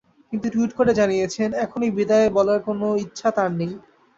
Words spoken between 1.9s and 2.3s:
বিদায়